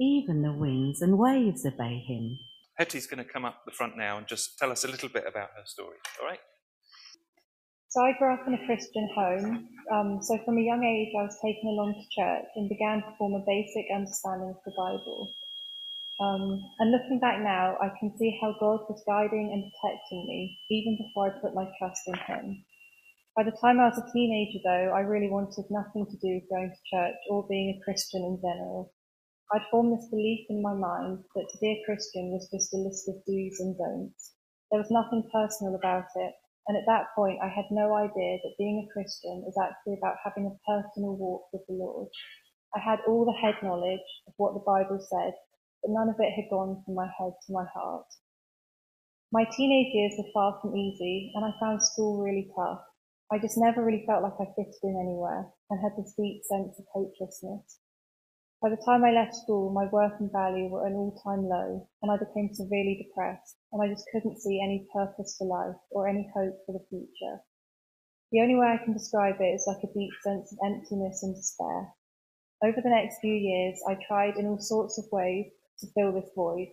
[0.00, 2.38] Even the winds and waves obey him.
[2.78, 5.24] Hetty's going to come up the front now and just tell us a little bit
[5.28, 6.40] about her story, all right?
[7.90, 9.68] So I grew up in a Christian home.
[9.92, 13.12] Um, so from a young age, I was taken along to church and began to
[13.18, 15.28] form a basic understanding of the Bible.
[16.20, 20.56] Um, and looking back now, I can see how God was guiding and protecting me
[20.70, 22.64] even before I put my trust in Him.
[23.36, 26.48] By the time I was a teenager, though, I really wanted nothing to do with
[26.48, 28.94] going to church or being a Christian in general.
[29.52, 32.78] I'd formed this belief in my mind that to be a Christian was just a
[32.78, 34.36] list of do's and don'ts.
[34.70, 36.34] There was nothing personal about it,
[36.68, 40.22] and at that point I had no idea that being a Christian is actually about
[40.22, 42.06] having a personal walk with the Lord.
[42.76, 45.34] I had all the head knowledge of what the Bible said,
[45.82, 48.06] but none of it had gone from my head to my heart.
[49.32, 52.82] My teenage years were far from easy, and I found school really tough.
[53.32, 56.78] I just never really felt like I fitted in anywhere and had this deep sense
[56.78, 57.79] of hopelessness.
[58.62, 61.88] By the time I left school, my worth and value were at an all-time low,
[62.02, 66.06] and I became severely depressed, and I just couldn't see any purpose for life or
[66.06, 67.40] any hope for the future.
[68.32, 71.34] The only way I can describe it is like a deep sense of emptiness and
[71.34, 71.94] despair.
[72.62, 75.46] Over the next few years, I tried in all sorts of ways
[75.78, 76.68] to fill this void,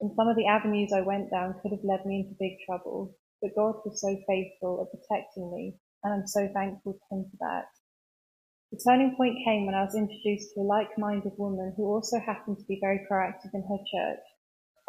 [0.00, 3.14] and some of the avenues I went down could have led me into big trouble,
[3.42, 7.36] but God was so faithful at protecting me, and I'm so thankful to Him for
[7.44, 7.68] that.
[8.72, 12.58] The turning point came when I was introduced to a like-minded woman who also happened
[12.58, 14.24] to be very proactive in her church.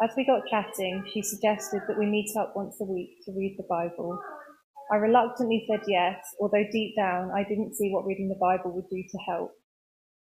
[0.02, 3.54] As we got chatting, she suggested that we meet up once a week to read
[3.56, 4.18] the Bible.
[4.90, 8.88] I reluctantly said yes, although deep down I didn't see what reading the Bible would
[8.90, 9.52] do to help.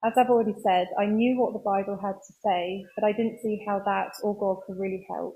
[0.05, 3.39] As I've already said, I knew what the Bible had to say, but I didn't
[3.41, 5.35] see how that or God could really help.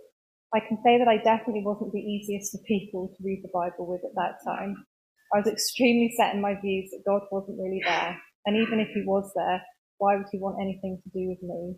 [0.54, 3.86] I can say that I definitely wasn't the easiest of people to read the Bible
[3.86, 4.86] with at that time.
[5.34, 8.18] I was extremely set in my views that God wasn't really there.
[8.46, 9.62] And even if he was there,
[9.98, 11.76] why would he want anything to do with me?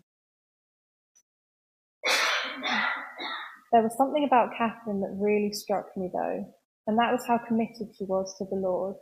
[3.71, 6.45] There was something about Catherine that really struck me though,
[6.88, 8.95] and that was how committed she was to the Lord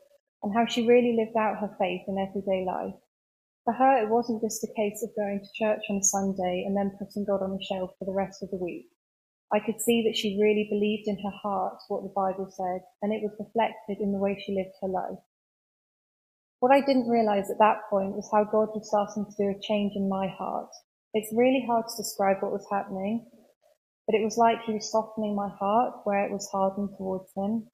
[0.43, 2.93] and how she really lived out her faith in everyday life.
[3.63, 6.75] For her, it wasn't just a case of going to church on a Sunday and
[6.75, 8.87] then putting God on the shelf for the rest of the week.
[9.53, 13.13] I could see that she really believed in her heart what the Bible said, and
[13.13, 15.19] it was reflected in the way she lived her life.
[16.59, 19.61] What I didn't realize at that point was how God was starting to do a
[19.61, 20.69] change in my heart.
[21.13, 23.29] It's really hard to describe what was happening,
[24.05, 27.67] but it was like he was softening my heart where it was hardened towards him.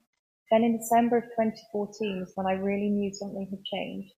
[0.52, 4.14] Then in December of 2014 was when I really knew something had changed.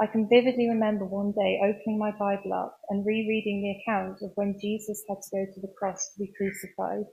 [0.00, 4.32] I can vividly remember one day opening my Bible up and rereading the account of
[4.34, 7.06] when Jesus had to go to the cross to be crucified.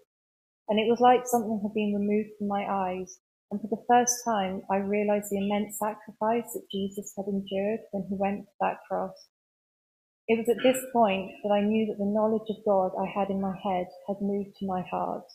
[0.68, 3.20] And it was like something had been removed from my eyes.
[3.52, 8.08] And for the first time, I realized the immense sacrifice that Jesus had endured when
[8.10, 9.28] he went to that cross.
[10.28, 13.30] It was at this point that I knew that the knowledge of God I had
[13.30, 15.26] in my head had moved to my heart.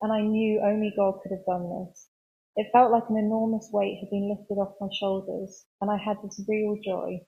[0.00, 2.09] And I knew only God could have done this.
[2.56, 6.18] It felt like an enormous weight had been lifted off my shoulders, and I had
[6.22, 7.20] this real joy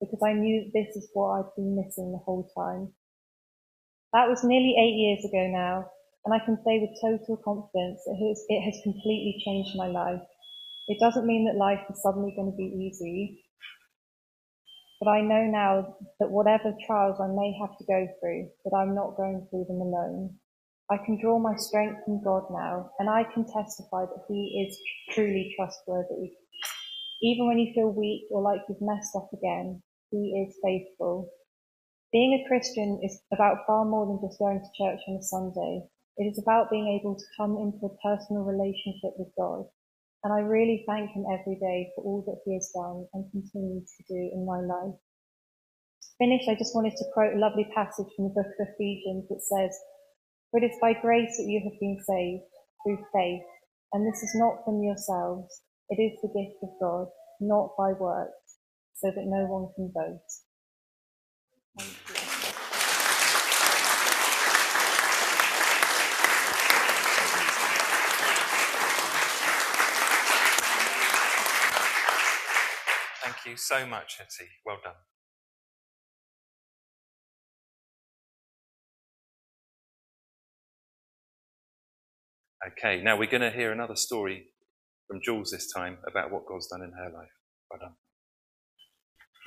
[0.00, 2.92] because I knew that this is what I'd been missing the whole time.
[4.12, 5.90] That was nearly eight years ago now,
[6.24, 10.22] and I can say with total confidence that it has completely changed my life.
[10.88, 13.44] It doesn't mean that life is suddenly going to be easy,
[15.00, 18.94] but I know now that whatever trials I may have to go through, that I'm
[18.94, 20.38] not going through them alone.
[20.90, 24.78] I can draw my strength from God now, and I can testify that He is
[25.14, 26.32] truly trustworthy.
[27.22, 31.30] Even when you feel weak or like you've messed up again, He is faithful.
[32.12, 35.88] Being a Christian is about far more than just going to church on a Sunday.
[36.18, 39.64] It is about being able to come into a personal relationship with God.
[40.22, 43.88] And I really thank Him every day for all that He has done and continues
[43.96, 44.94] to do in my life.
[44.94, 49.24] To finish, I just wanted to quote a lovely passage from the book of Ephesians
[49.32, 49.72] that says,
[50.54, 52.44] For it is by grace that you have been saved,
[52.86, 53.42] through faith,
[53.92, 57.08] and this is not from yourselves, it is the gift of God,
[57.40, 58.58] not by works,
[58.94, 60.44] so that no one can boast.
[73.24, 74.48] Thank you so much, Hetty.
[74.64, 74.94] Well done.
[82.66, 84.46] Okay, now we're going to hear another story
[85.06, 87.28] from Jules this time about what God's done in her life.
[87.70, 87.92] Well done.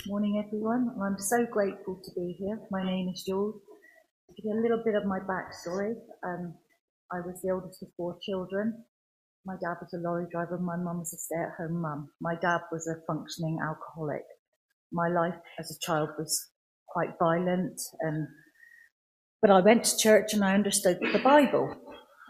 [0.05, 0.95] Morning, everyone.
[1.01, 2.59] I'm so grateful to be here.
[2.69, 3.55] My name is Jules.
[3.55, 6.53] To give you a little bit of my backstory, um,
[7.11, 8.83] I was the oldest of four children.
[9.47, 10.59] My dad was a lorry driver.
[10.59, 12.09] My mum was a stay-at-home mum.
[12.21, 14.25] My dad was a functioning alcoholic.
[14.91, 16.51] My life as a child was
[16.87, 18.27] quite violent, and
[19.41, 21.75] but I went to church and I understood the Bible.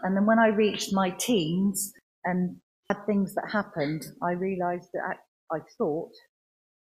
[0.02, 1.92] And then when I reached my teens
[2.24, 2.56] and
[2.88, 5.02] had things that happened, I realised that
[5.52, 6.12] I, I thought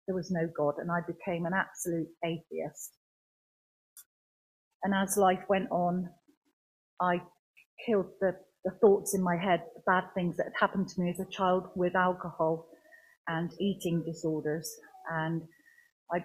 [0.07, 2.93] there was no God, and I became an absolute atheist.
[4.85, 6.09] And as life went on,
[7.01, 7.23] I
[7.85, 11.11] killed the, the thoughts in my head, the bad things that had happened to me
[11.11, 12.69] as a child with alcohol
[13.27, 14.71] and eating disorders.
[15.11, 15.43] And
[16.13, 16.19] I,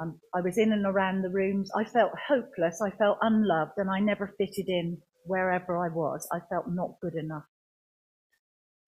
[0.00, 1.70] um, I was in and around the rooms.
[1.76, 2.80] I felt hopeless.
[2.80, 6.26] I felt unloved, and I never fitted in wherever I was.
[6.32, 7.44] I felt not good enough.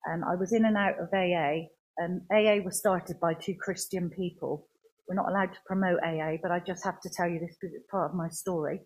[0.05, 4.11] And I was in and out of AA, and AA was started by two Christian
[4.11, 4.67] people.
[5.09, 7.75] We're not allowed to promote AA, but I just have to tell you this because
[7.75, 8.81] it's part of my story.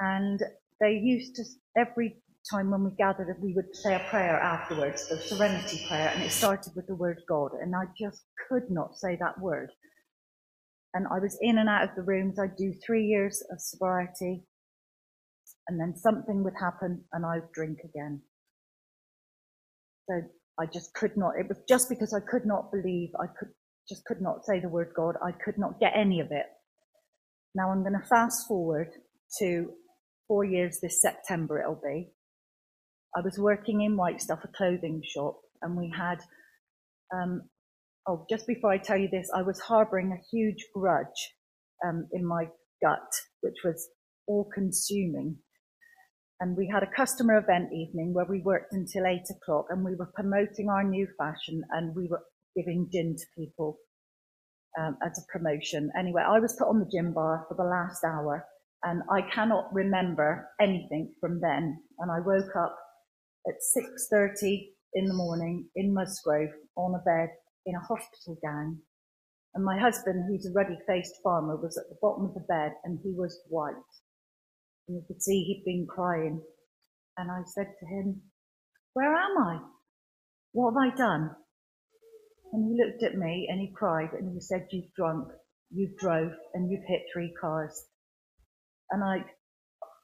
[0.00, 0.40] And
[0.80, 1.44] they used to,
[1.76, 6.22] every time when we gathered, we would say a prayer afterwards, the serenity prayer, and
[6.22, 7.50] it started with the word God.
[7.60, 9.70] And I just could not say that word.
[10.94, 12.38] And I was in and out of the rooms.
[12.38, 14.44] I'd do three years of sobriety,
[15.68, 18.22] and then something would happen, and I'd drink again.
[20.08, 20.22] So
[20.60, 23.48] I just could not, it was just because I could not believe, I could
[23.88, 26.46] just could not say the word God, I could not get any of it.
[27.54, 28.88] Now I'm going to fast forward
[29.40, 29.70] to
[30.28, 32.10] four years this September it'll be.
[33.16, 36.18] I was working in White Stuff, a clothing shop, and we had,
[37.14, 37.42] um,
[38.08, 41.34] oh, just before I tell you this, I was harboring a huge grudge
[41.86, 42.44] um, in my
[42.82, 43.08] gut,
[43.40, 43.88] which was
[44.26, 45.36] all consuming
[46.40, 49.94] and we had a customer event evening where we worked until eight o'clock and we
[49.94, 52.22] were promoting our new fashion and we were
[52.54, 53.78] giving gin to people
[54.78, 55.90] um, as a promotion.
[55.98, 58.44] Anyway, I was put on the gin bar for the last hour
[58.84, 61.78] and I cannot remember anything from then.
[61.98, 62.76] And I woke up
[63.48, 63.54] at
[64.12, 67.30] 6.30 in the morning in Musgrove on a bed
[67.64, 68.78] in a hospital gown.
[69.54, 72.98] And my husband, who's a ruddy-faced farmer, was at the bottom of the bed and
[73.02, 73.74] he was white
[74.88, 76.42] and you could see he'd been crying.
[77.16, 78.22] And I said to him,
[78.92, 79.60] Where am I?
[80.52, 81.30] What have I done?
[82.52, 85.28] And he looked at me and he cried and he said, You've drunk,
[85.70, 87.84] you've drove, and you've hit three cars.
[88.90, 89.24] And I,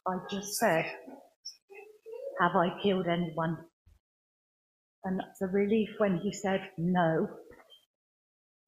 [0.07, 0.85] I just said,
[2.41, 3.59] Have I killed anyone?
[5.05, 7.29] And the relief when he said no.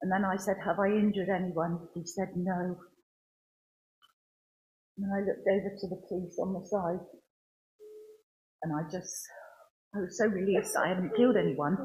[0.03, 1.89] And then I said, Have I injured anyone?
[1.95, 2.77] He said no.
[4.97, 7.05] And I looked over to the police on the side
[8.63, 9.29] and I just,
[9.95, 11.77] I was so relieved that I hadn't killed anyone.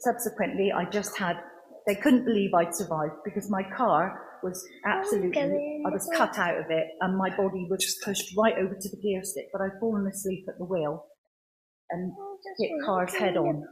[0.00, 1.36] Subsequently, I just had,
[1.86, 6.66] they couldn't believe I'd survived because my car was absolutely, I was cut out of
[6.70, 10.06] it and my body was pushed right over to the gear stick, but I'd fallen
[10.06, 11.06] asleep at the wheel
[11.90, 12.12] and
[12.58, 13.62] hit cars head on.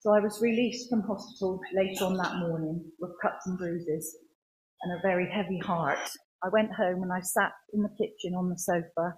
[0.00, 4.16] So I was released from hospital later on that morning with cuts and bruises
[4.82, 5.98] and a very heavy heart.
[6.44, 9.14] I went home and I sat in the kitchen on the sofa,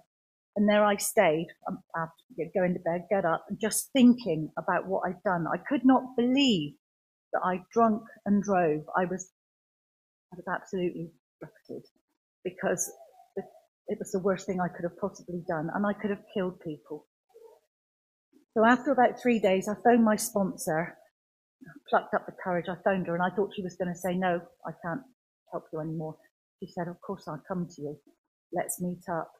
[0.55, 1.47] and there I stayed
[1.95, 5.45] after going to bed, get up, and just thinking about what I'd done.
[5.47, 6.73] I could not believe
[7.33, 8.83] that I drunk and drove.
[8.97, 9.31] I was,
[10.33, 11.85] I was absolutely gutted
[12.43, 12.91] because
[13.87, 16.59] it was the worst thing I could have possibly done, and I could have killed
[16.61, 17.07] people.
[18.53, 20.97] So after about three days, I phoned my sponsor,
[21.89, 22.65] plucked up the courage.
[22.67, 25.01] I phoned her, and I thought she was going to say, "No, I can't
[25.51, 26.17] help you anymore."
[26.61, 27.97] She said, Of course, I'll come to you.
[28.53, 29.31] Let's meet up.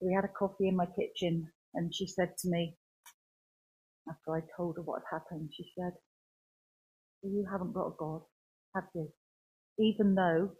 [0.00, 2.76] We had a coffee in my kitchen, and she said to me,
[4.08, 5.92] after I told her what had happened, she said,
[7.22, 8.22] You haven't got a God,
[8.74, 9.08] have you?
[9.80, 10.50] Even though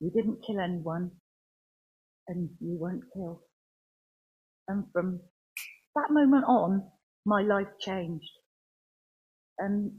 [0.00, 1.12] you didn't kill anyone
[2.28, 3.40] and you weren't killed.
[4.68, 5.20] And from
[5.96, 6.84] that moment on,
[7.26, 8.30] my life changed.
[9.58, 9.92] And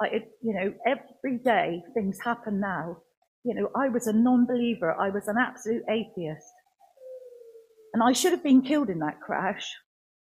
[0.00, 0.06] I,
[0.42, 2.98] you know, every day things happen now
[3.44, 6.52] you know, I was a non believer, I was an absolute atheist.
[7.94, 9.74] And I should have been killed in that crash.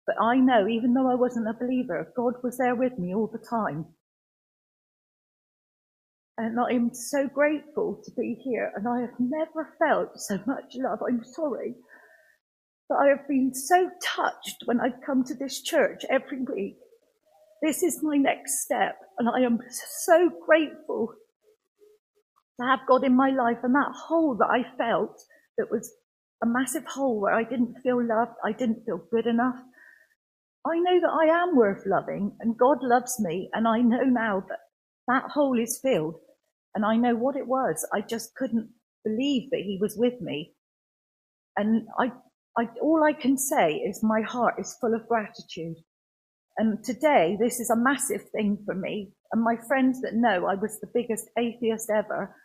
[0.08, 3.28] But I know, even though I wasn't a believer, God was there with me all
[3.28, 3.86] the time.
[6.38, 8.72] And I am so grateful to be here.
[8.76, 11.00] And I have never felt so much love.
[11.08, 11.76] I'm sorry.
[12.90, 16.78] But I have been so touched when I've come to this church every week.
[17.62, 18.98] This is my next step.
[19.20, 21.14] And I am so grateful
[22.62, 25.22] to have God in my life and that hole that I felt
[25.58, 25.92] that was
[26.44, 28.34] a massive hole where I didn't feel loved.
[28.44, 29.60] I didn't feel good enough.
[30.66, 33.50] I know that I am worth loving and God loves me.
[33.54, 34.60] And I know now that
[35.08, 36.16] that hole is filled
[36.76, 37.88] and I know what it was.
[37.94, 38.70] I just couldn't
[39.04, 40.54] believe that he was with me.
[41.58, 42.12] And I,
[42.58, 45.78] I, all I can say is my heart is full of gratitude.
[46.58, 49.14] And today, this is a massive thing for me.
[49.32, 52.36] And my friends that know I was the biggest atheist ever,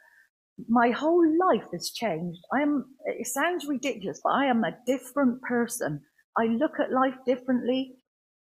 [0.68, 2.40] my whole life has changed.
[2.52, 6.00] I am, it sounds ridiculous, but I am a different person.
[6.38, 7.96] I look at life differently.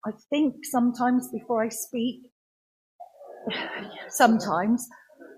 [0.05, 2.21] I think sometimes before I speak.
[4.09, 4.87] sometimes,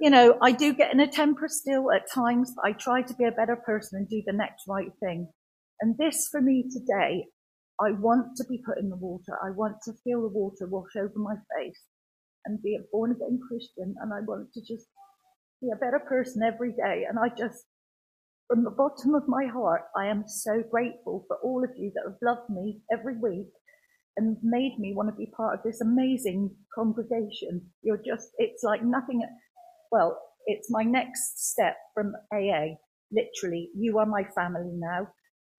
[0.01, 3.13] you know, I do get in a temper still at times, but I try to
[3.15, 5.27] be a better person and do the next right thing.
[5.81, 7.25] And this for me today,
[7.81, 9.37] I want to be put in the water.
[9.43, 11.81] I want to feel the water wash over my face
[12.45, 13.95] and be a born again Christian.
[14.01, 14.87] And I want to just
[15.63, 17.05] be a better person every day.
[17.07, 17.65] And I just,
[18.47, 22.03] from the bottom of my heart, I am so grateful for all of you that
[22.05, 23.47] have loved me every week
[24.17, 27.61] and made me want to be part of this amazing congregation.
[27.81, 29.23] You're just, it's like nothing,
[29.91, 32.75] well, it's my next step from AA.
[33.11, 35.07] Literally, you are my family now.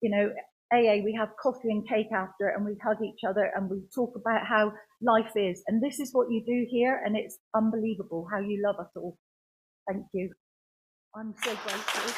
[0.02, 0.32] You know,
[0.72, 4.12] AA, we have coffee and cake after and we hug each other and we talk
[4.16, 5.62] about how life is.
[5.66, 7.00] And this is what you do here.
[7.04, 9.16] And it's unbelievable how you love us all.
[9.88, 10.30] Thank you.
[11.16, 12.12] I'm so grateful.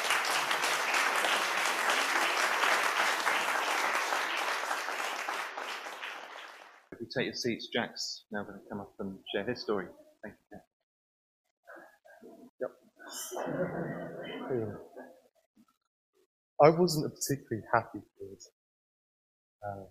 [6.91, 9.87] If you take your seats, Jack's now going to come up and share his story.
[10.23, 10.59] Thank you.
[12.61, 12.71] Yep.
[16.63, 18.39] I wasn't a particularly happy kid.
[19.65, 19.85] Uh,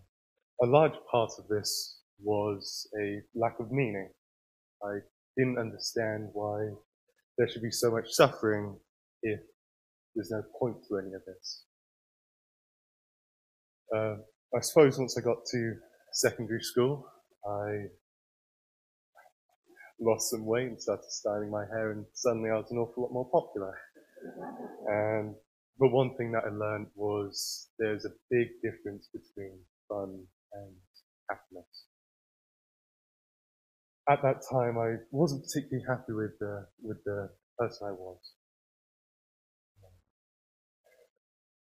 [0.63, 4.11] a large part of this was a lack of meaning.
[4.85, 4.99] I
[5.37, 6.71] didn't understand why
[7.39, 8.77] there should be so much suffering
[9.23, 9.41] if
[10.15, 11.65] there's no point to any of this.
[13.95, 14.17] Uh,
[14.57, 15.75] I suppose once I got to
[16.13, 17.07] secondary school,
[17.47, 17.87] I
[20.01, 23.13] lost some weight and started styling my hair, and suddenly I was an awful lot
[23.13, 23.75] more popular.
[24.89, 25.35] And
[25.79, 30.25] but one thing that I learned was there's a big difference between fun
[30.55, 30.73] and
[31.29, 31.85] happiness.
[34.09, 38.19] At that time, I wasn't particularly happy with the with the person I was.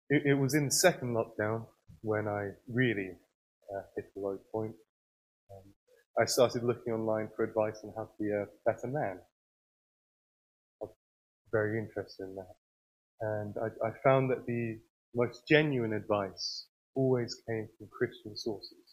[0.09, 1.65] It, it was in the second lockdown
[2.01, 3.11] when I really
[3.75, 4.75] uh, hit the low point.
[5.51, 5.63] Um,
[6.19, 9.19] I started looking online for advice on how to be a better man.
[10.81, 10.95] I was
[11.51, 12.55] very interested in that.
[13.21, 14.79] And I, I found that the
[15.15, 18.88] most genuine advice always came from Christian sources.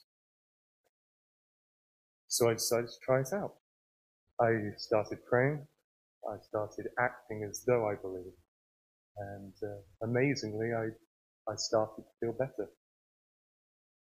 [2.37, 3.55] So I decided to try it out.
[4.43, 5.66] I started praying.
[6.31, 8.37] I started acting as though I believed.
[9.16, 10.88] And uh, amazingly, I,
[11.50, 12.69] I started to feel better.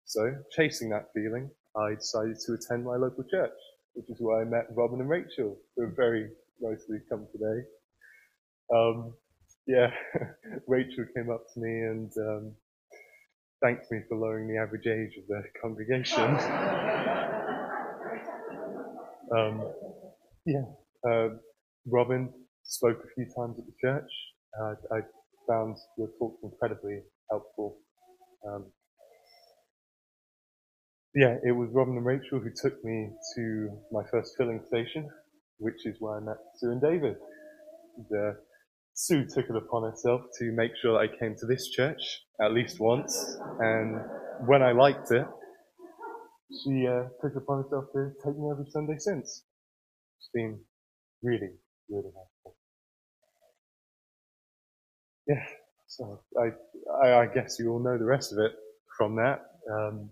[0.04, 3.58] So, chasing that feeling, I decided to attend my local church,
[3.94, 6.28] which is where I met Robin and Rachel, who are very
[6.60, 7.64] nicely come today.
[8.76, 9.14] Um,
[9.66, 9.92] yeah,
[10.68, 12.52] Rachel came up to me and um,
[13.64, 17.56] thanked me for lowering the average age of the congregation.
[19.36, 19.74] um,
[20.46, 20.64] yeah,
[21.10, 21.30] uh,
[21.88, 22.32] Robin
[22.64, 24.12] spoke a few times at the church.
[24.62, 25.00] Uh, I
[25.50, 27.78] found your talk incredibly helpful.
[28.48, 28.68] Um,
[31.16, 35.10] yeah, it was Robin and Rachel who took me to my first filling station,
[35.60, 37.18] which is where I met Sue and David.
[38.96, 42.02] Sue took it upon herself to make sure that I came to this church
[42.42, 44.02] at least once, and
[44.48, 45.28] when I liked it,
[46.52, 49.44] she uh, took upon herself to take me every Sunday since.
[50.20, 50.60] It's been
[51.24, 51.52] really,
[51.90, 52.56] really helpful.
[55.28, 55.46] Yeah,
[55.88, 56.50] so I,
[57.06, 58.54] I, I guess you all know the rest of it
[58.98, 59.42] from that.
[59.72, 60.10] Um,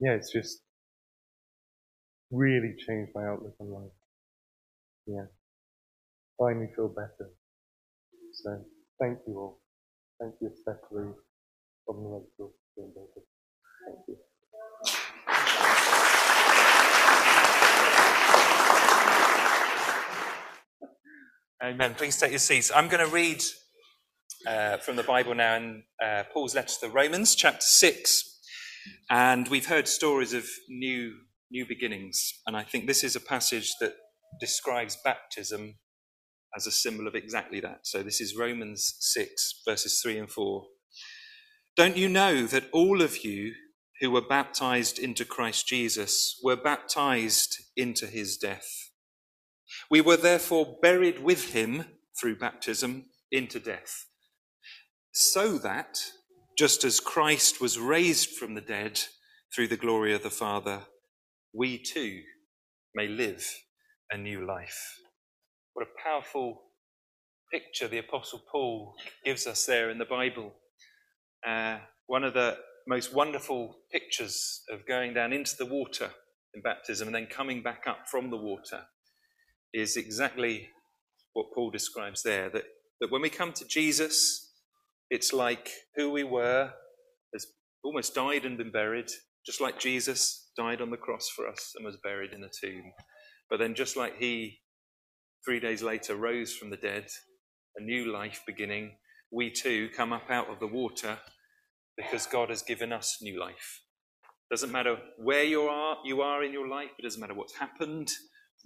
[0.00, 0.60] yeah, it's just
[2.30, 3.92] really changed my outlook on life.
[5.06, 5.26] Yeah,
[6.38, 7.30] finally feel better.
[8.32, 8.64] So
[9.00, 9.60] thank you all.
[10.20, 11.12] Thank you especially
[11.86, 12.24] from the
[13.86, 14.16] Thank you.
[21.62, 21.94] Amen.
[21.94, 22.72] Please take your seats.
[22.74, 23.42] I'm going to read
[24.46, 28.40] uh, from the Bible now in uh, Paul's letter to the Romans, chapter 6.
[29.10, 31.12] And we've heard stories of new,
[31.50, 32.32] new beginnings.
[32.46, 33.92] And I think this is a passage that
[34.40, 35.74] describes baptism
[36.56, 37.80] as a symbol of exactly that.
[37.82, 40.64] So this is Romans 6, verses 3 and 4.
[41.76, 43.52] Don't you know that all of you
[44.00, 48.89] who were baptized into Christ Jesus were baptized into his death?
[49.90, 51.84] We were therefore buried with him
[52.18, 54.06] through baptism into death,
[55.12, 55.98] so that,
[56.56, 59.00] just as Christ was raised from the dead
[59.52, 60.82] through the glory of the Father,
[61.52, 62.20] we too
[62.94, 63.44] may live
[64.12, 64.98] a new life.
[65.72, 66.62] What a powerful
[67.52, 68.94] picture the Apostle Paul
[69.24, 70.52] gives us there in the Bible.
[71.44, 76.10] Uh, one of the most wonderful pictures of going down into the water
[76.54, 78.82] in baptism and then coming back up from the water
[79.72, 80.68] is exactly
[81.32, 82.50] what Paul describes there.
[82.50, 82.64] That,
[83.00, 84.52] that when we come to Jesus,
[85.10, 86.72] it's like who we were
[87.32, 87.46] has
[87.84, 89.10] almost died and been buried,
[89.46, 92.92] just like Jesus died on the cross for us and was buried in a tomb.
[93.48, 94.60] But then, just like he,
[95.44, 97.06] three days later, rose from the dead,
[97.76, 98.92] a new life beginning,
[99.32, 101.18] we too come up out of the water
[101.96, 103.82] because God has given us new life.
[104.50, 106.90] Doesn't matter where you are, you are in your life.
[106.98, 108.08] It doesn't matter what's happened.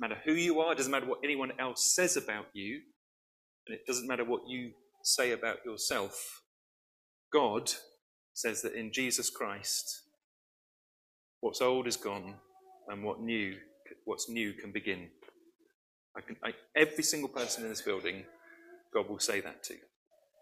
[0.01, 0.73] Doesn't matter who you are.
[0.73, 2.81] It doesn't matter what anyone else says about you.
[3.67, 4.73] And it doesn't matter what you
[5.03, 6.43] say about yourself.
[7.33, 7.71] God
[8.33, 10.03] says that in Jesus Christ,
[11.41, 12.35] what's old is gone,
[12.89, 13.55] and what new,
[14.05, 15.09] what's new can begin.
[16.17, 18.25] I can, I, every single person in this building,
[18.93, 19.75] God will say that to.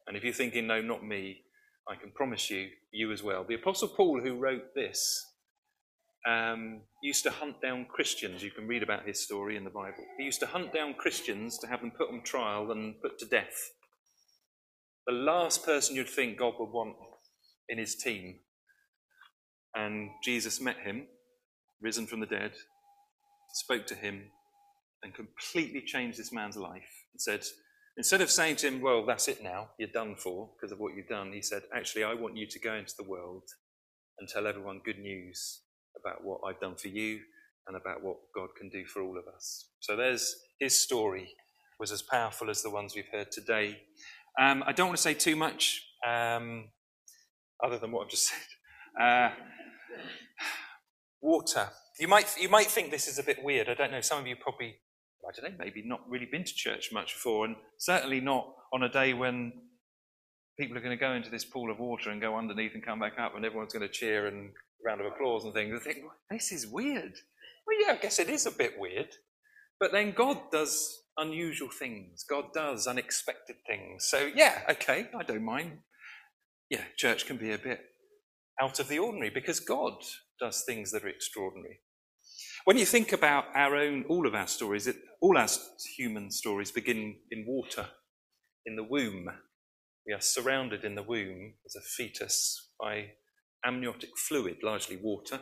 [0.06, 1.42] And if you're thinking, no, not me,
[1.88, 3.44] I can promise you, you as well.
[3.46, 5.31] The Apostle Paul, who wrote this,
[6.26, 8.42] um, used to hunt down Christians.
[8.42, 10.04] You can read about his story in the Bible.
[10.18, 13.26] He used to hunt down Christians to have them put on trial and put to
[13.26, 13.72] death.
[15.06, 16.94] The last person you'd think God would want
[17.68, 18.36] in his team.
[19.74, 21.06] And Jesus met him,
[21.80, 22.52] risen from the dead,
[23.54, 24.24] spoke to him,
[25.02, 27.44] and completely changed this man's life and said,
[27.96, 30.94] Instead of saying to him, Well, that's it now, you're done for because of what
[30.94, 33.42] you've done, he said, Actually, I want you to go into the world
[34.18, 35.61] and tell everyone good news
[36.04, 37.20] about what I've done for you
[37.66, 39.68] and about what God can do for all of us.
[39.80, 41.34] So there's his story
[41.78, 43.80] was as powerful as the ones we've heard today.
[44.40, 46.68] Um, I don't want to say too much um,
[47.62, 49.02] other than what I've just said.
[49.02, 49.30] Uh,
[51.20, 51.68] water.
[51.98, 53.68] You might you might think this is a bit weird.
[53.68, 54.00] I don't know.
[54.00, 54.76] Some of you probably
[55.26, 58.82] I don't know, maybe not really been to church much before, and certainly not on
[58.82, 59.52] a day when
[60.58, 62.98] people are going to go into this pool of water and go underneath and come
[62.98, 64.50] back up, and everyone's going to cheer and
[64.84, 65.78] round of applause and things.
[65.78, 67.12] I think, this is weird.
[67.66, 69.08] Well, yeah, I guess it is a bit weird.
[69.78, 74.06] But then God does unusual things, God does unexpected things.
[74.08, 75.78] So, yeah, okay, I don't mind.
[76.70, 77.80] Yeah, church can be a bit
[78.60, 79.94] out of the ordinary because God
[80.40, 81.80] does things that are extraordinary.
[82.64, 85.48] When you think about our own, all of our stories, it, all our
[85.96, 87.86] human stories begin in water,
[88.64, 89.28] in the womb.
[90.06, 93.10] We are surrounded in the womb as a fetus by
[93.64, 95.40] amniotic fluid, largely water,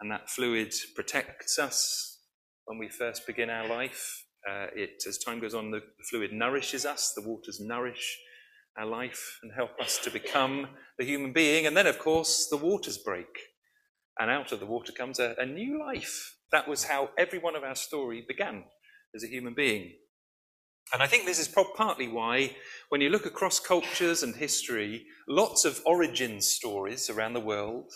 [0.00, 2.18] and that fluid protects us
[2.64, 4.24] when we first begin our life.
[4.48, 8.18] Uh, it, as time goes on, the, fluid nourishes us, the waters nourish
[8.76, 10.66] our life and help us to become
[10.98, 11.66] the human being.
[11.66, 13.28] And then, of course, the waters break
[14.18, 16.36] and out of the water comes a, a new life.
[16.50, 18.64] That was how every one of our story began
[19.14, 19.92] as a human being.
[20.92, 22.54] And I think this is partly why,
[22.90, 27.90] when you look across cultures and history, lots of origin stories around the world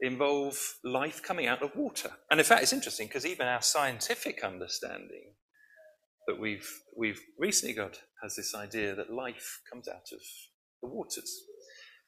[0.00, 2.10] involve life coming out of water.
[2.30, 5.34] And in fact, it's interesting because even our scientific understanding
[6.26, 10.20] that we've, we've recently got has this idea that life comes out of
[10.82, 11.30] the waters.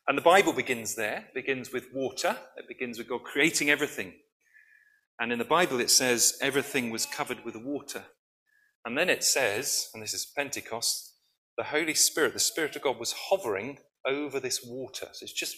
[0.09, 4.15] And the Bible begins there, begins with water, it begins with God creating everything.
[5.19, 8.05] And in the Bible it says everything was covered with water.
[8.87, 11.13] And then it says, and this is Pentecost,
[11.59, 15.09] the Holy Spirit, the Spirit of God was hovering over this water.
[15.13, 15.57] So it's just,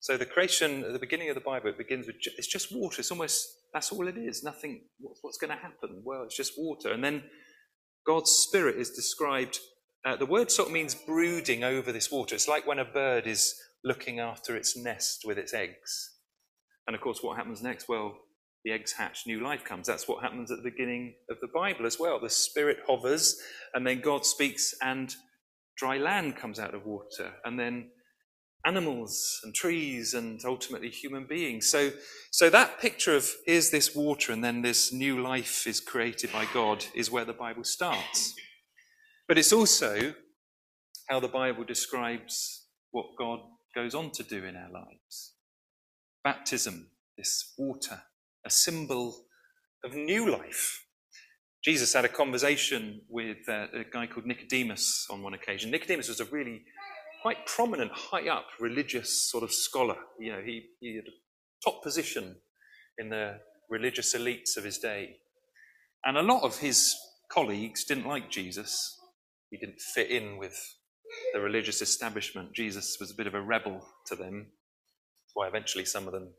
[0.00, 3.00] so the creation at the beginning of the Bible, it begins with, it's just water.
[3.00, 4.42] It's almost, that's all it is.
[4.42, 6.00] Nothing, what's going to happen?
[6.02, 6.90] Well, it's just water.
[6.90, 7.24] And then
[8.06, 9.58] God's Spirit is described,
[10.06, 12.34] uh, the word sort of means brooding over this water.
[12.34, 16.14] It's like when a bird is looking after its nest with its eggs.
[16.86, 17.90] And of course, what happens next?
[17.90, 18.16] Well,
[18.64, 19.86] the eggs hatch, new life comes.
[19.86, 22.20] That's what happens at the beginning of the Bible as well.
[22.20, 23.40] The Spirit hovers,
[23.74, 25.14] and then God speaks, and
[25.76, 27.90] dry land comes out of water, and then
[28.66, 31.68] animals and trees, and ultimately human beings.
[31.68, 31.92] So,
[32.30, 36.46] so that picture of here's this water, and then this new life is created by
[36.52, 38.34] God is where the Bible starts.
[39.26, 40.14] But it's also
[41.08, 43.40] how the Bible describes what God
[43.74, 45.32] goes on to do in our lives.
[46.22, 48.02] Baptism, this water,
[48.44, 49.26] a symbol
[49.84, 50.84] of new life.
[51.64, 55.70] Jesus had a conversation with uh, a guy called Nicodemus on one occasion.
[55.70, 56.62] Nicodemus was a really
[57.22, 59.96] quite prominent, high up religious sort of scholar.
[60.18, 62.36] You know, he, he had a top position
[62.98, 65.16] in the religious elites of his day.
[66.04, 66.96] And a lot of his
[67.30, 68.98] colleagues didn't like Jesus.
[69.50, 70.58] He didn't fit in with
[71.34, 72.54] the religious establishment.
[72.54, 74.46] Jesus was a bit of a rebel to them.
[74.46, 76.32] That's why eventually some of them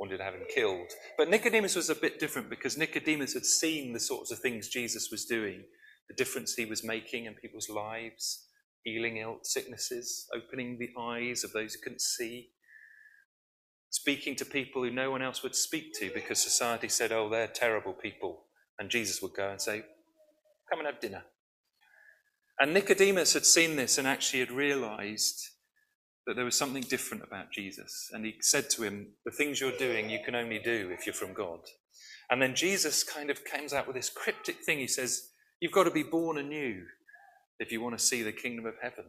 [0.00, 0.90] wanted to have him killed.
[1.18, 5.10] But Nicodemus was a bit different because Nicodemus had seen the sorts of things Jesus
[5.10, 5.62] was doing,
[6.08, 8.46] the difference he was making in people's lives,
[8.82, 12.48] healing ill sicknesses, opening the eyes of those who couldn't see,
[13.90, 17.46] speaking to people who no one else would speak to because society said, oh, they're
[17.46, 18.44] terrible people.
[18.78, 19.82] And Jesus would go and say,
[20.70, 21.24] come and have dinner.
[22.58, 25.48] And Nicodemus had seen this and actually had realized
[26.30, 28.08] that there was something different about Jesus.
[28.12, 31.12] And he said to him, The things you're doing, you can only do if you're
[31.12, 31.58] from God.
[32.30, 34.78] And then Jesus kind of comes out with this cryptic thing.
[34.78, 36.84] He says, You've got to be born anew
[37.58, 39.06] if you want to see the kingdom of heaven.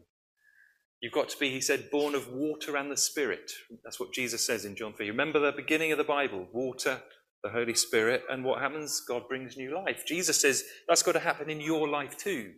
[1.00, 3.52] You've got to be, he said, born of water and the Spirit.
[3.84, 5.08] That's what Jesus says in John 3.
[5.12, 7.04] Remember the beginning of the Bible water,
[7.44, 9.04] the Holy Spirit, and what happens?
[9.08, 10.04] God brings new life.
[10.08, 12.54] Jesus says that's got to happen in your life too.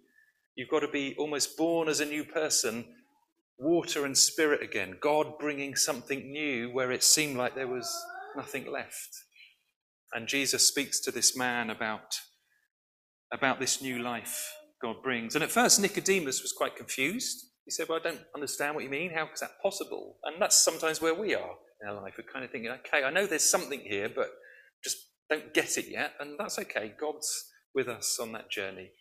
[0.55, 2.85] You've got to be almost born as a new person
[3.63, 7.91] water and spirit again, God bringing something new where it seemed like there was
[8.35, 9.09] nothing left.
[10.13, 12.19] And Jesus speaks to this man about,
[13.31, 15.33] about this new life God brings.
[15.33, 17.45] And at first, Nicodemus was quite confused.
[17.65, 19.11] He said, Well, I don't understand what you mean.
[19.13, 20.17] How is that possible?
[20.25, 22.15] And that's sometimes where we are in our life.
[22.17, 24.29] We're kind of thinking, okay, I know there's something here, but
[24.83, 24.97] just
[25.29, 26.13] don't get it yet.
[26.19, 26.93] And that's okay.
[26.99, 28.91] God's with us on that journey.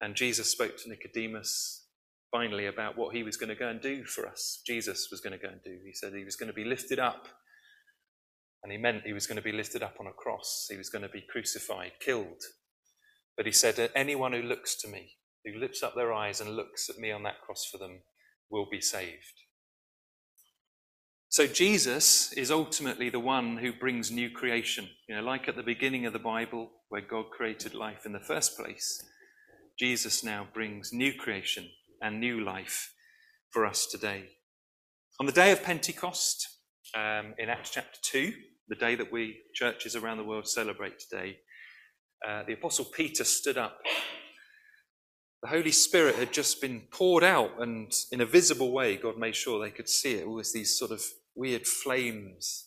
[0.00, 1.86] And Jesus spoke to Nicodemus
[2.30, 4.60] finally about what he was going to go and do for us.
[4.66, 5.78] Jesus was going to go and do.
[5.84, 7.28] He said he was going to be lifted up.
[8.62, 10.66] And he meant he was going to be lifted up on a cross.
[10.70, 12.42] He was going to be crucified, killed.
[13.36, 15.12] But he said, Anyone who looks to me,
[15.44, 18.00] who lifts up their eyes and looks at me on that cross for them,
[18.50, 19.44] will be saved.
[21.30, 24.88] So Jesus is ultimately the one who brings new creation.
[25.08, 28.18] You know, like at the beginning of the Bible, where God created life in the
[28.18, 29.02] first place,
[29.78, 31.68] Jesus now brings new creation
[32.02, 32.92] and new life
[33.50, 34.24] for us today.
[35.20, 36.48] On the day of Pentecost,
[36.94, 38.32] um, in Acts chapter 2,
[38.68, 41.38] the day that we churches around the world celebrate today,
[42.26, 43.78] uh, the Apostle Peter stood up.
[45.42, 49.36] The Holy Spirit had just been poured out, and in a visible way, God made
[49.36, 50.26] sure they could see it.
[50.26, 51.02] Always these sort of
[51.34, 52.66] weird flames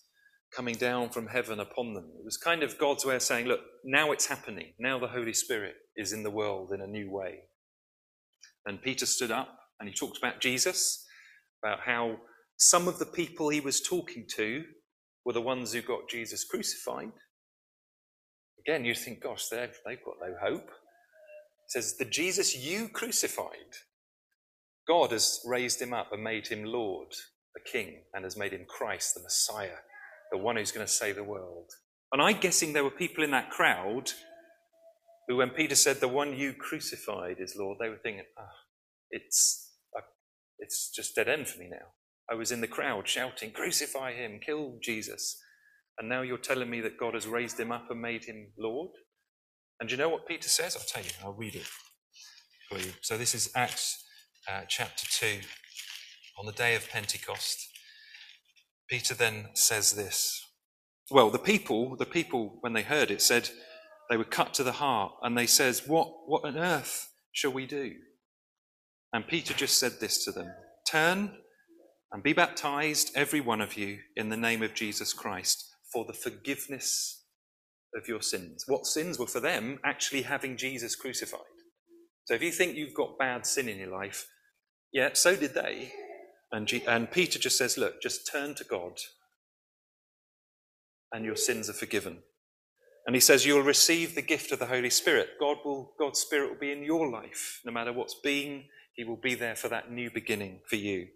[0.55, 2.11] coming down from heaven upon them.
[2.17, 4.73] It was kind of God's way of saying, Look, now it's happening.
[4.79, 7.39] Now the Holy Spirit is in the world in a new way.
[8.65, 11.05] And Peter stood up and he talked about Jesus,
[11.63, 12.17] about how
[12.57, 14.63] some of the people he was talking to
[15.25, 17.11] were the ones who got Jesus crucified.
[18.59, 20.69] Again, you think, gosh, they've, they've got no hope.
[21.67, 23.77] Says, The Jesus you crucified,
[24.87, 27.07] God has raised him up and made him Lord,
[27.55, 29.79] the King, and has made him Christ, the Messiah,
[30.31, 31.71] the one who's going to save the world.
[32.11, 34.11] And I'm guessing there were people in that crowd
[35.31, 38.43] who, when Peter said, The one you crucified is Lord, they were thinking, oh,
[39.11, 40.01] it's, uh,
[40.59, 41.87] it's just dead end for me now.
[42.29, 45.37] I was in the crowd shouting, Crucify him, kill Jesus.
[45.97, 48.91] And now you're telling me that God has raised him up and made him Lord?
[49.79, 50.75] And do you know what Peter says?
[50.75, 51.67] I'll tell you, I'll read it
[52.69, 52.91] for you.
[53.01, 54.03] So this is Acts
[54.49, 55.39] uh, chapter 2,
[56.39, 57.69] on the day of Pentecost.
[58.89, 60.45] Peter then says this.
[61.09, 63.49] Well, the people, the people, when they heard it, said,
[64.11, 67.65] they were cut to the heart, and they says, What, what on earth shall we
[67.65, 67.93] do?
[69.13, 70.53] And Peter just said this to them
[70.85, 71.31] Turn
[72.11, 76.13] and be baptized, every one of you, in the name of Jesus Christ, for the
[76.13, 77.23] forgiveness
[77.95, 78.65] of your sins.
[78.67, 81.39] What sins were for them actually having Jesus crucified.
[82.25, 84.27] So if you think you've got bad sin in your life,
[84.91, 85.93] yeah, so did they.
[86.51, 88.97] And, G- and Peter just says, Look, just turn to God,
[91.13, 92.23] and your sins are forgiven.
[93.05, 95.29] And he says, You'll receive the gift of the Holy Spirit.
[95.39, 97.61] God will, God's Spirit will be in your life.
[97.65, 101.07] No matter what's been, He will be there for that new beginning for you.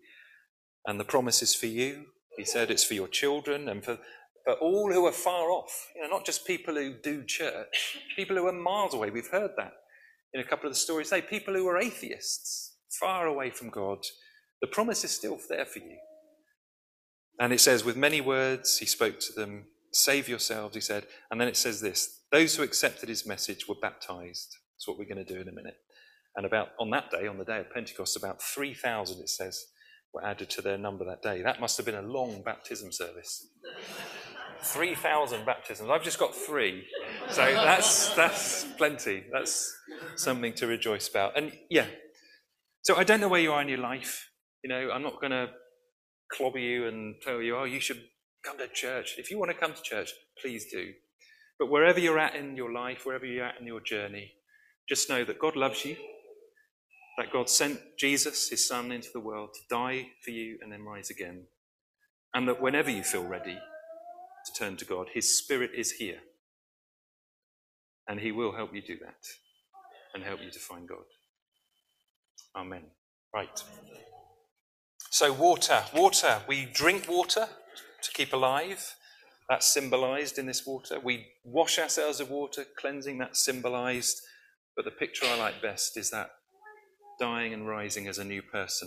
[0.86, 2.06] And the promise is for you.
[2.38, 3.98] He said it's for your children and for,
[4.44, 5.90] for all who are far off.
[5.96, 9.10] You know, not just people who do church, people who are miles away.
[9.10, 9.74] We've heard that
[10.34, 11.22] in a couple of the stories today.
[11.22, 14.00] People who are atheists, far away from God.
[14.62, 15.98] The promise is still there for you.
[17.40, 19.66] And it says, with many words, he spoke to them
[19.96, 21.06] Save yourselves, he said.
[21.32, 24.58] And then it says this those who accepted his message were baptized.
[24.76, 25.78] That's what we're going to do in a minute.
[26.36, 29.68] And about on that day, on the day of Pentecost, about 3,000, it says,
[30.14, 31.42] were added to their number that day.
[31.42, 33.48] That must have been a long baptism service.
[34.64, 35.90] 3,000 baptisms.
[35.90, 36.86] I've just got three.
[37.30, 39.24] So that's, that's plenty.
[39.32, 39.74] That's
[40.18, 41.38] something to rejoice about.
[41.38, 41.86] And yeah,
[42.82, 44.30] so I don't know where you are in your life.
[44.64, 45.52] You know, I'm not going to
[46.34, 48.02] clobber you and tell you, oh, you should
[48.46, 49.16] come to church.
[49.18, 50.94] If you want to come to church, please do.
[51.58, 54.34] But wherever you're at in your life, wherever you're at in your journey,
[54.88, 55.96] just know that God loves you,
[57.18, 60.84] that God sent Jesus, his son, into the world to die for you and then
[60.84, 61.44] rise again.
[62.34, 63.58] And that whenever you feel ready
[64.46, 66.20] to turn to God, his spirit is here.
[68.08, 69.16] And he will help you do that
[70.14, 71.06] and help you to find God.
[72.56, 72.84] Amen.
[73.34, 73.64] Right.
[75.10, 76.42] So, water, water.
[76.48, 77.48] We drink water
[78.06, 78.96] to keep alive.
[79.50, 81.00] That's symbolized in this water.
[81.00, 84.22] We wash ourselves of water, cleansing, that's symbolized.
[84.76, 86.32] But the picture I like best is that
[87.20, 88.84] dying and rising as a new person.